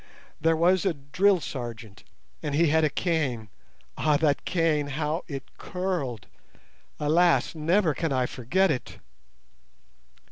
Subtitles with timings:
[0.41, 2.03] There was a drill sergeant,
[2.41, 3.49] and he had a cane.
[3.99, 6.25] Ah, that cane, how it curled!
[6.99, 8.97] Alas, never can I forget it!